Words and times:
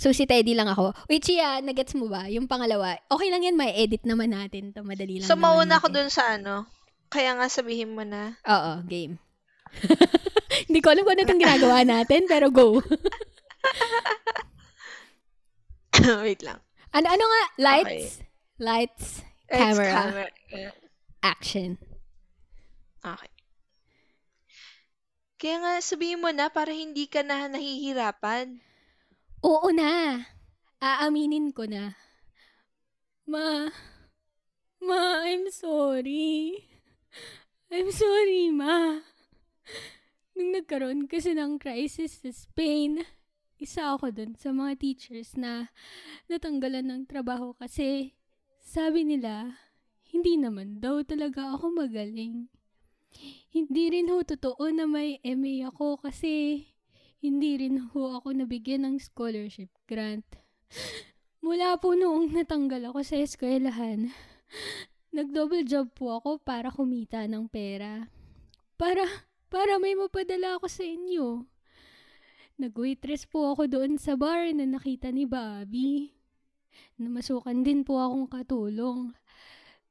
So, 0.00 0.16
si 0.16 0.24
Teddy 0.24 0.56
lang 0.56 0.64
ako. 0.64 0.96
Wait, 1.12 1.20
Chia, 1.20 1.60
nagets 1.60 1.92
mo 1.92 2.08
ba? 2.08 2.24
Yung 2.32 2.48
pangalawa, 2.48 2.96
okay 3.12 3.28
lang 3.28 3.44
yan, 3.44 3.52
may 3.52 3.76
edit 3.76 4.08
naman 4.08 4.32
natin. 4.32 4.72
To, 4.72 4.80
madali 4.80 5.20
lang 5.20 5.28
So, 5.28 5.36
mauna 5.36 5.76
ako 5.76 5.92
dun 5.92 6.08
sa 6.08 6.40
ano. 6.40 6.64
Kaya 7.12 7.36
nga 7.36 7.52
sabihin 7.52 7.92
mo 7.92 8.00
na. 8.00 8.32
Oo, 8.48 8.80
game. 8.88 9.20
Hindi 10.72 10.80
ko 10.80 10.88
alam 10.88 11.04
kung 11.04 11.20
ano 11.20 11.28
itong 11.28 11.42
ginagawa 11.44 11.84
natin, 11.84 12.24
pero 12.24 12.48
go. 12.48 12.80
Wait 16.24 16.40
lang. 16.40 16.64
ano, 16.96 17.06
ano 17.12 17.24
nga? 17.28 17.42
Lights? 17.60 18.24
Lights, 18.56 19.20
It's 19.52 19.60
camera, 19.60 19.92
camera. 19.92 20.28
Yeah. 20.48 20.72
action. 21.20 21.76
Okay. 23.04 23.32
Kaya 25.40 25.56
nga 25.60 25.72
sabihin 25.84 26.24
mo 26.24 26.32
na 26.32 26.48
para 26.48 26.72
hindi 26.72 27.04
ka 27.04 27.20
na 27.20 27.52
nahihirapan. 27.52 28.60
Oo 29.40 29.72
na. 29.72 30.20
Aaminin 30.84 31.48
ko 31.56 31.64
na. 31.64 31.96
Ma, 33.24 33.72
ma, 34.84 35.24
I'm 35.24 35.48
sorry. 35.48 36.60
I'm 37.72 37.88
sorry, 37.88 38.52
ma. 38.52 39.00
Nung 40.36 40.52
nagkaroon 40.52 41.08
kasi 41.08 41.32
ng 41.32 41.56
crisis 41.56 42.20
sa 42.20 42.28
Spain, 42.28 43.00
isa 43.56 43.96
ako 43.96 44.12
dun 44.12 44.36
sa 44.36 44.52
mga 44.52 44.76
teachers 44.76 45.36
na 45.40 45.72
natanggalan 46.28 46.84
ng 46.92 47.02
trabaho 47.08 47.56
kasi 47.56 48.12
sabi 48.60 49.08
nila, 49.08 49.56
hindi 50.12 50.36
naman 50.36 50.84
daw 50.84 51.00
talaga 51.00 51.56
ako 51.56 51.80
magaling. 51.80 52.52
Hindi 53.48 53.84
rin 53.88 54.12
ho 54.12 54.20
totoo 54.20 54.68
na 54.68 54.84
may 54.84 55.16
MA 55.24 55.64
ako 55.72 55.96
kasi 56.04 56.64
hindi 57.20 57.60
rin 57.60 57.92
ho 57.92 58.16
ako 58.16 58.32
nabigyan 58.32 58.88
ng 58.88 58.96
scholarship 58.96 59.68
grant. 59.84 60.26
Mula 61.44 61.76
po 61.80 61.96
noong 61.96 62.32
natanggal 62.32 62.92
ako 62.92 63.00
sa 63.00 63.16
eskwelahan, 63.20 64.12
nag-double 65.16 65.64
job 65.64 65.92
po 65.92 66.16
ako 66.16 66.40
para 66.40 66.72
kumita 66.72 67.24
ng 67.28 67.48
pera. 67.48 68.08
Para, 68.80 69.04
para 69.52 69.76
may 69.76 69.92
mapadala 69.96 70.56
ako 70.56 70.68
sa 70.68 70.84
inyo. 70.84 71.44
Nag-waitress 72.60 73.24
po 73.24 73.56
ako 73.56 73.72
doon 73.72 73.96
sa 73.96 74.20
bar 74.20 74.44
na 74.52 74.68
nakita 74.68 75.08
ni 75.08 75.24
Bobby. 75.24 76.12
Namasukan 77.00 77.64
din 77.64 77.88
po 77.88 77.96
akong 77.96 78.28
katulong. 78.28 79.16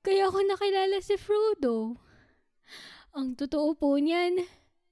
Kaya 0.06 0.30
ako 0.30 0.46
nakilala 0.46 1.02
si 1.02 1.18
Frodo. 1.18 1.98
Ang 3.18 3.34
totoo 3.34 3.74
po 3.74 3.98
niyan, 3.98 4.46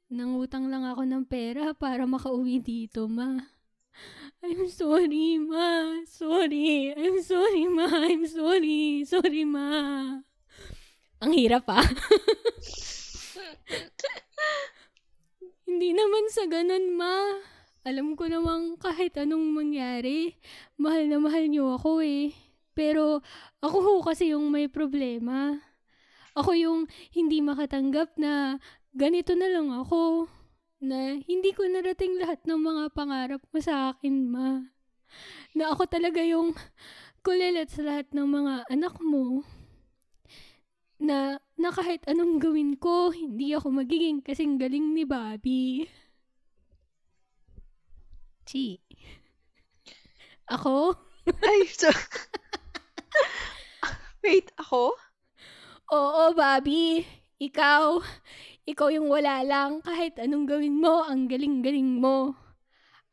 nangutang 0.07 0.71
lang 0.71 0.87
ako 0.87 1.03
ng 1.03 1.23
pera 1.27 1.75
para 1.75 2.07
makauwi 2.07 2.63
dito, 2.63 3.07
ma. 3.11 3.35
I'm 4.43 4.69
sorry, 4.69 5.41
ma. 5.41 5.99
Sorry. 6.07 6.93
I'm 6.95 7.19
sorry, 7.19 7.65
ma. 7.67 7.87
I'm 8.07 8.23
sorry. 8.29 9.03
Sorry, 9.03 9.43
ma. 9.43 9.67
Ang 11.19 11.31
hirap, 11.33 11.65
ah. 11.67 11.81
Hindi 15.67 15.91
naman 15.91 16.23
sa 16.31 16.47
ganun, 16.47 16.95
ma. 16.95 17.15
Alam 17.87 18.19
ko 18.19 18.27
namang 18.27 18.75
kahit 18.79 19.15
anong 19.15 19.47
mangyari, 19.51 20.35
mahal 20.75 21.07
na 21.07 21.17
mahal 21.23 21.47
niyo 21.47 21.75
ako 21.75 22.03
eh. 22.03 22.35
Pero 22.77 23.25
ako 23.63 23.77
ho 23.79 23.93
kasi 24.05 24.35
yung 24.35 24.51
may 24.53 24.69
problema. 24.69 25.57
Ako 26.37 26.53
yung 26.53 26.85
hindi 27.09 27.41
makatanggap 27.41 28.13
na 28.21 28.61
ganito 28.97 29.37
na 29.37 29.47
lang 29.53 29.69
ako. 29.69 30.25
Na 30.81 31.17
hindi 31.29 31.49
ko 31.57 31.65
narating 31.65 32.17
lahat 32.21 32.41
ng 32.45 32.59
mga 32.61 32.83
pangarap 32.97 33.41
mo 33.49 33.59
sa 33.61 33.93
akin, 33.93 34.15
ma. 34.33 34.49
Na 35.57 35.73
ako 35.73 35.83
talaga 35.89 36.21
yung 36.23 36.53
kulilat 37.25 37.69
sa 37.71 37.81
lahat 37.87 38.07
ng 38.13 38.27
mga 38.27 38.53
anak 38.73 38.95
mo. 39.01 39.41
Na, 40.97 41.37
na 41.61 41.69
kahit 41.69 42.01
anong 42.09 42.41
gawin 42.41 42.73
ko, 42.77 43.13
hindi 43.13 43.53
ako 43.53 43.69
magiging 43.81 44.17
kasing 44.25 44.57
galing 44.57 44.97
ni 44.97 45.05
Bobby. 45.05 45.85
Chi. 48.45 48.79
Ako? 50.49 50.95
Ay, 51.47 51.67
so... 51.67 51.91
Wait, 54.23 54.51
ako? 54.57 54.93
Oo, 55.91 56.33
Bobby. 56.35 57.07
Ikaw, 57.39 58.01
ikaw 58.67 58.91
yung 58.91 59.07
wala 59.07 59.41
lang. 59.47 59.79
Kahit 59.79 60.19
anong 60.19 60.45
gawin 60.45 60.83
mo, 60.83 61.07
ang 61.07 61.31
galing-galing 61.31 62.03
mo. 62.03 62.35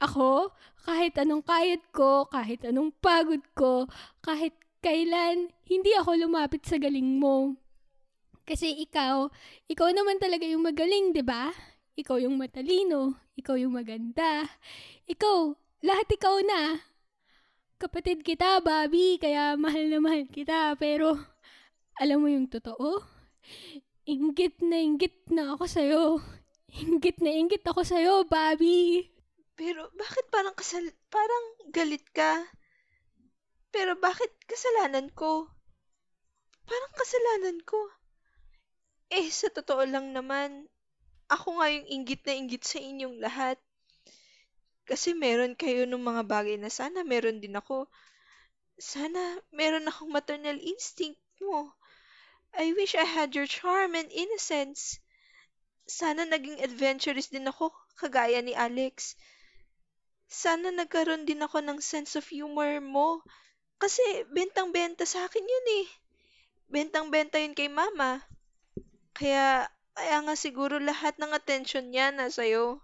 Ako, 0.03 0.51
kahit 0.83 1.15
anong 1.17 1.47
kayat 1.47 1.81
ko, 1.95 2.27
kahit 2.27 2.67
anong 2.67 2.91
pagod 2.99 3.41
ko, 3.55 3.87
kahit 4.21 4.53
kailan, 4.83 5.49
hindi 5.65 5.95
ako 5.97 6.19
lumapit 6.27 6.67
sa 6.67 6.77
galing 6.77 7.17
mo. 7.23 7.57
Kasi 8.45 8.85
ikaw, 8.85 9.33
ikaw 9.73 9.89
naman 9.89 10.21
talaga 10.21 10.45
yung 10.45 10.69
magaling, 10.69 11.17
'di 11.17 11.25
ba? 11.25 11.49
Ikaw 11.97 12.21
yung 12.21 12.37
matalino, 12.37 13.17
ikaw 13.39 13.57
yung 13.57 13.73
maganda. 13.73 14.45
Ikaw, 15.09 15.57
lahat 15.81 16.09
ikaw 16.13 16.37
na. 16.45 16.77
Kapatid 17.81 18.21
kita, 18.21 18.61
Bobby, 18.61 19.17
kaya 19.17 19.57
mahal 19.57 19.89
na 19.89 19.99
mahal 20.03 20.29
kita. 20.29 20.77
Pero, 20.77 21.17
alam 21.97 22.21
mo 22.21 22.29
yung 22.29 22.51
totoo? 22.51 23.01
Inggit 24.05 24.61
na 24.61 24.77
inggit 24.77 25.17
na 25.33 25.57
ako 25.57 25.65
sa'yo. 25.65 26.05
Inggit 26.85 27.25
na 27.25 27.33
inggit 27.33 27.65
ako 27.65 27.81
sa'yo, 27.89 28.29
Bobby. 28.29 29.09
Pero 29.57 29.89
bakit 29.97 30.29
parang 30.29 30.53
kasal... 30.53 30.85
Parang 31.09 31.45
galit 31.73 32.05
ka? 32.13 32.45
Pero 33.73 33.97
bakit 33.97 34.29
kasalanan 34.45 35.09
ko? 35.17 35.49
Parang 36.69 36.93
kasalanan 36.93 37.65
ko. 37.65 37.81
Eh, 39.09 39.33
sa 39.33 39.49
totoo 39.49 39.89
lang 39.89 40.13
naman, 40.13 40.69
ako 41.33 41.61
nga 41.61 41.73
yung 41.73 41.89
inggit 41.89 42.29
na 42.29 42.35
inggit 42.37 42.65
sa 42.69 42.77
inyong 42.85 43.17
lahat. 43.25 43.57
Kasi 44.85 45.17
meron 45.17 45.57
kayo 45.57 45.89
ng 45.89 46.03
mga 46.03 46.29
bagay 46.29 46.61
na 46.61 46.69
sana 46.69 47.09
meron 47.09 47.41
din 47.41 47.57
ako. 47.57 47.89
Sana 48.77 49.41
meron 49.49 49.89
akong 49.89 50.13
maternal 50.13 50.61
instinct 50.61 51.25
mo. 51.41 51.73
I 52.55 52.71
wish 52.79 52.95
I 52.95 53.03
had 53.03 53.35
your 53.35 53.51
charm 53.51 53.99
and 53.99 54.07
innocence. 54.15 55.03
Sana 55.91 56.23
naging 56.23 56.63
adventurous 56.63 57.27
din 57.27 57.51
ako, 57.51 57.75
kagaya 57.99 58.39
ni 58.41 58.55
Alex. 58.55 59.19
Sana 60.31 60.71
nagkaroon 60.71 61.27
din 61.27 61.43
ako 61.43 61.61
ng 61.67 61.83
sense 61.83 62.15
of 62.15 62.31
humor 62.31 62.79
mo. 62.79 63.27
Kasi 63.83 64.23
bentang-benta 64.31 65.03
sa 65.03 65.27
akin 65.27 65.43
yun 65.43 65.67
eh. 65.83 65.87
Bentang-benta 66.71 67.43
yun 67.43 67.59
kay 67.59 67.67
mama. 67.67 68.23
Kaya, 69.19 69.67
kaya 69.99 70.17
nga 70.23 70.35
siguro 70.39 70.79
lahat 70.79 71.19
ng 71.19 71.35
attention 71.35 71.91
niya 71.91 72.15
nasa'yo. 72.15 72.79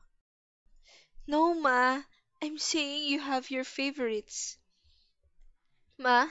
No, 1.31 1.55
ma. 1.55 2.03
I'm 2.43 2.59
saying 2.59 3.07
you 3.07 3.23
have 3.23 3.55
your 3.55 3.65
favorites. 3.65 4.59
Ma, 5.95 6.27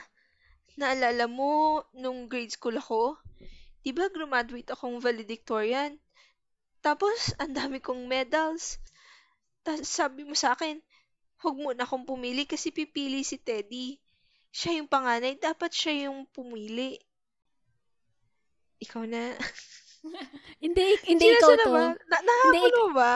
naalala 0.76 1.24
mo 1.24 1.86
nung 1.96 2.28
grade 2.28 2.52
school 2.52 2.76
ako? 2.76 3.16
Di 3.84 3.92
ba 3.98 4.06
graduate 4.16 4.70
akong 4.74 4.96
valedictorian? 5.06 5.92
Tapos, 6.86 7.18
ang 7.42 7.52
dami 7.58 7.78
kong 7.86 8.02
medals. 8.14 8.64
Tapos 9.66 9.88
sabi 9.98 10.22
mo 10.28 10.34
sa 10.42 10.48
akin, 10.56 10.76
huwag 11.42 11.56
mo 11.62 11.70
na 11.74 11.84
akong 11.86 12.04
pumili 12.10 12.44
kasi 12.52 12.68
pipili 12.78 13.20
si 13.30 13.36
Teddy. 13.48 13.88
Siya 14.58 14.72
yung 14.78 14.90
panganay, 14.94 15.34
dapat 15.48 15.70
siya 15.80 15.94
yung 16.10 16.20
pumili. 16.36 16.92
Ikaw 18.84 19.04
na. 19.12 19.22
Hindi, 20.62 20.86
hindi 21.10 21.26
Sino 21.26 21.36
ikaw 21.36 21.52
sino 21.52 21.64
to. 21.66 21.74
ba? 21.74 21.86
Na 22.10 22.18
nahabol 22.28 22.72
mo 22.80 22.88
ba? 22.98 23.14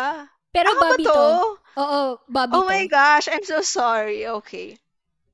Pero 0.55 0.71
Ako 0.71 0.83
Bobby 0.83 1.07
to? 1.07 1.17
to. 1.17 1.31
Oo, 1.83 2.03
Bobby 2.35 2.61
Oh 2.61 2.65
to. 2.69 2.81
my 2.81 2.87
gosh, 2.87 3.29
I'm 3.29 3.45
so 3.45 3.61
sorry. 3.61 4.27
Okay. 4.27 4.79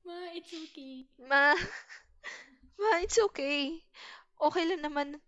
Ma, 0.05 0.13
it's 0.35 0.53
okay. 0.53 1.07
Ma, 1.29 1.55
ma, 2.79 2.99
it's 3.03 3.17
okay. 3.19 3.83
Okay 4.41 4.65
lang 4.65 4.81
naman. 4.81 5.21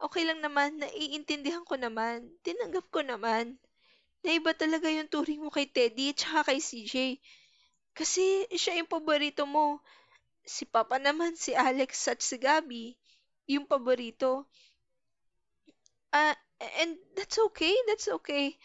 Okay 0.00 0.24
lang 0.24 0.40
naman. 0.40 0.80
Naiintindihan 0.80 1.64
ko 1.68 1.76
naman. 1.76 2.24
Tinanggap 2.40 2.88
ko 2.88 3.04
naman. 3.04 3.60
Na 4.24 4.30
iba 4.32 4.56
talaga 4.56 4.88
yung 4.88 5.12
turing 5.12 5.44
mo 5.44 5.52
kay 5.52 5.68
Teddy 5.68 6.16
at 6.16 6.18
saka 6.24 6.52
kay 6.52 6.60
CJ. 6.64 6.94
Kasi 7.92 8.48
siya 8.56 8.80
yung 8.80 8.88
paborito 8.88 9.44
mo. 9.44 9.84
Si 10.48 10.64
Papa 10.64 10.96
naman, 10.96 11.36
si 11.36 11.52
Alex 11.52 12.08
at 12.08 12.24
si 12.24 12.40
Gabby. 12.40 12.96
Yung 13.44 13.68
paborito. 13.68 14.48
Ah, 16.16 16.32
and 16.80 16.96
that's 17.12 17.36
okay. 17.52 17.76
That's 17.92 18.08
okay. 18.08 18.56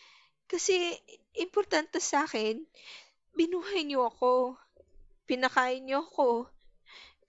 Kasi 0.48 0.96
importante 1.36 2.00
sa 2.00 2.24
akin, 2.24 2.64
binuhay 3.36 3.84
niyo 3.84 4.08
ako. 4.08 4.56
Pinakain 5.28 5.84
niyo 5.84 6.04
ako. 6.08 6.48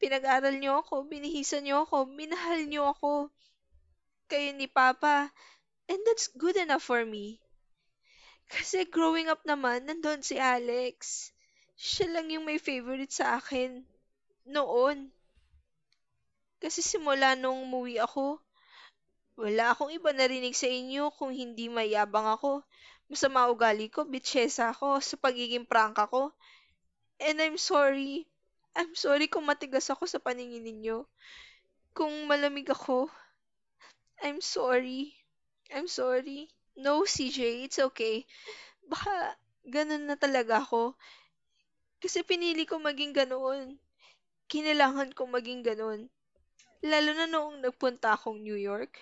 Pinag-aral 0.03 0.59
niyo 0.59 0.83
ako. 0.83 1.07
Binihisan 1.07 1.63
niyo 1.63 1.87
ako. 1.87 2.11
Minahal 2.11 2.67
niyo 2.67 2.91
ako. 2.91 3.31
Kayo 4.27 4.51
ni 4.59 4.67
Papa. 4.67 5.31
And 5.87 6.03
that's 6.11 6.27
good 6.35 6.59
enough 6.59 6.83
for 6.83 7.07
me. 7.07 7.39
Kasi 8.51 8.83
growing 8.91 9.31
up 9.31 9.47
naman, 9.47 9.87
nandun 9.87 10.27
si 10.27 10.43
Alex. 10.43 11.31
siya 11.79 12.19
lang 12.19 12.35
yung 12.35 12.43
may 12.43 12.59
favorite 12.59 13.15
sa 13.15 13.39
akin. 13.39 13.87
Noon. 14.43 15.15
Kasi 16.59 16.83
simula 16.83 17.39
nung 17.39 17.63
umuwi 17.63 18.03
ako, 18.03 18.43
wala 19.39 19.71
akong 19.71 19.95
iba 19.95 20.11
narinig 20.11 20.55
sa 20.59 20.67
inyo 20.67 21.15
kung 21.15 21.31
hindi 21.31 21.71
mayabang 21.71 22.27
ako. 22.27 22.67
Masama 23.07 23.47
ugali 23.51 23.87
ko, 23.87 24.03
bitchesa 24.03 24.75
ako 24.75 24.99
sa 24.99 25.15
pagiging 25.15 25.67
prangka 25.67 26.11
ko. 26.11 26.35
And 27.23 27.39
I'm 27.39 27.59
sorry. 27.59 28.27
I'm 28.79 28.93
sorry 28.97 29.27
kung 29.33 29.49
matigas 29.49 29.89
ako 29.89 30.05
sa 30.09 30.21
paningin 30.21 30.65
ninyo. 30.65 31.09
Kung 31.97 32.13
malamig 32.29 32.69
ako, 32.69 33.09
I'm 34.23 34.41
sorry. 34.41 35.13
I'm 35.75 35.89
sorry. 35.89 36.49
No, 36.77 37.05
CJ, 37.05 37.65
it's 37.65 37.79
okay. 37.79 38.25
Baka 38.89 39.37
ganun 39.67 40.07
na 40.09 40.17
talaga 40.17 40.63
ako. 40.65 40.97
Kasi 42.03 42.21
pinili 42.31 42.65
ko 42.71 42.77
maging 42.89 43.13
ganoon. 43.19 43.81
Kinailangan 44.53 45.11
kong 45.17 45.31
maging 45.37 45.63
ganoon. 45.69 46.03
Lalo 46.91 47.11
na 47.15 47.27
noong 47.35 47.57
nagpunta 47.65 48.09
akong 48.15 48.39
New 48.47 48.59
York. 48.71 48.95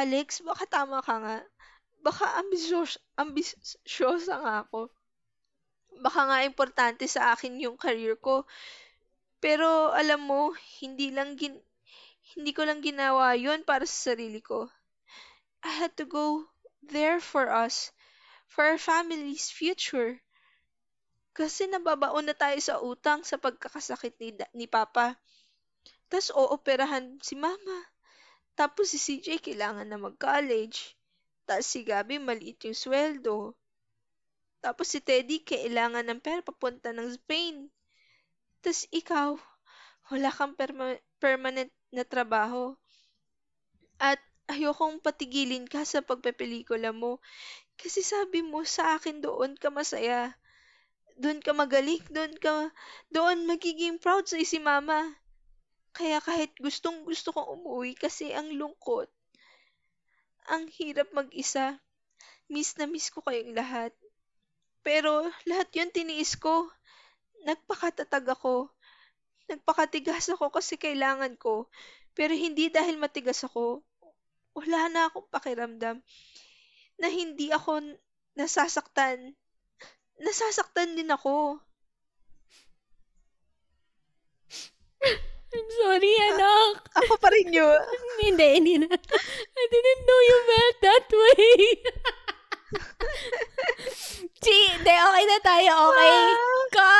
Alex, 0.00 0.28
baka 0.48 0.64
tama 0.74 0.98
ka 1.06 1.14
nga. 1.22 1.36
Baka 2.06 2.26
ambisyosa, 2.40 2.98
ambisyosa 3.22 4.34
nga 4.42 4.54
ako. 4.64 4.80
Baka 5.98 6.20
nga 6.28 6.38
importante 6.46 7.04
sa 7.08 7.32
akin 7.34 7.58
yung 7.64 7.76
career 7.80 8.14
ko. 8.20 8.44
Pero 9.40 9.90
alam 9.94 10.20
mo, 10.26 10.54
hindi 10.82 11.10
lang 11.14 11.38
gin 11.40 11.56
hindi 12.36 12.52
ko 12.52 12.68
lang 12.68 12.84
ginawa 12.84 13.32
yon 13.34 13.64
para 13.64 13.88
sa 13.88 14.12
sarili 14.12 14.44
ko. 14.44 14.68
I 15.64 15.72
had 15.74 15.96
to 15.96 16.06
go 16.06 16.46
there 16.84 17.18
for 17.18 17.50
us, 17.50 17.90
for 18.46 18.62
our 18.68 18.78
family's 18.78 19.50
future. 19.50 20.20
Kasi 21.34 21.66
nababaon 21.66 22.30
na 22.30 22.36
tayo 22.36 22.58
sa 22.62 22.78
utang 22.78 23.26
sa 23.26 23.40
pagkakasakit 23.40 24.14
ni, 24.22 24.30
ni 24.54 24.66
Papa. 24.70 25.18
Tapos 26.06 26.30
ooperahan 26.30 27.18
si 27.18 27.34
Mama. 27.34 27.78
Tapos 28.54 28.94
si 28.94 28.98
CJ 28.98 29.42
kailangan 29.42 29.86
na 29.86 29.98
mag-college. 29.98 30.94
Tapos 31.42 31.66
si 31.66 31.82
Gabi 31.82 32.22
maliit 32.22 32.62
yung 32.66 32.78
sweldo. 32.78 33.57
Tapos 34.64 34.86
si 34.90 34.98
Teddy 34.98 35.42
kailangan 35.46 36.04
ng 36.06 36.20
pera 36.22 36.42
papunta 36.42 36.90
ng 36.90 37.08
Spain. 37.14 37.70
Tapos 38.62 38.90
ikaw, 38.90 39.38
wala 40.10 40.30
kang 40.34 40.54
perma- 40.58 41.02
permanent 41.22 41.70
na 41.94 42.02
trabaho. 42.02 42.74
At 44.02 44.18
ayokong 44.50 44.98
patigilin 45.04 45.66
ka 45.68 45.84
sa 45.86 46.02
pagpepelikula 46.02 46.90
mo. 46.90 47.22
Kasi 47.78 48.00
sabi 48.02 48.42
mo 48.42 48.66
sa 48.66 48.98
akin 48.98 49.22
doon 49.22 49.54
ka 49.54 49.68
masaya. 49.70 50.34
Doon 51.18 51.38
ka 51.42 51.50
magaling, 51.54 52.02
doon 52.14 52.34
ka, 52.38 52.70
doon 53.10 53.46
magiging 53.46 53.98
proud 53.98 54.26
sa 54.26 54.38
si 54.42 54.58
mama. 54.62 55.18
Kaya 55.94 56.18
kahit 56.22 56.54
gustong 56.62 57.02
gusto 57.02 57.34
kong 57.34 57.58
umuwi 57.58 57.98
kasi 57.98 58.30
ang 58.30 58.54
lungkot. 58.54 59.10
Ang 60.48 60.70
hirap 60.70 61.10
mag-isa. 61.14 61.78
Miss 62.48 62.74
na 62.78 62.86
miss 62.86 63.10
ko 63.10 63.20
kayong 63.20 63.52
lahat. 63.52 63.92
Pero 64.88 65.28
lahat 65.44 65.68
yun 65.76 65.92
tiniis 65.92 66.40
ko. 66.40 66.64
Nagpakatatag 67.44 68.24
ako. 68.32 68.72
Nagpakatigas 69.44 70.32
ako 70.32 70.48
kasi 70.48 70.80
kailangan 70.80 71.36
ko. 71.36 71.68
Pero 72.16 72.32
hindi 72.32 72.72
dahil 72.72 72.96
matigas 72.96 73.44
ako. 73.44 73.84
Wala 74.56 74.88
na 74.88 75.12
akong 75.12 75.28
pakiramdam. 75.28 76.00
Na 76.96 77.08
hindi 77.12 77.52
ako 77.52 77.84
nasasaktan. 78.32 79.36
Nasasaktan 80.24 80.96
din 80.96 81.12
ako. 81.12 81.60
I'm 85.52 85.68
sorry, 85.84 86.12
anak. 86.32 86.80
Ako 86.96 87.20
pa 87.20 87.28
rin 87.36 87.52
yun. 87.52 87.76
hindi, 88.24 88.46
hindi 88.56 88.74
na. 88.80 88.88
I 88.88 89.64
didn't 89.68 90.02
know 90.08 90.20
you 90.24 90.38
felt 90.48 90.76
that 90.80 91.08
way. 91.12 91.52
Hindi, 94.88 95.04
okay 95.04 95.24
na 95.28 95.38
tayo, 95.44 95.72
okay? 95.92 96.16
Cut! 96.72 96.97